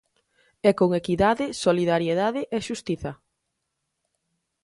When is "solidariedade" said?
1.65-2.41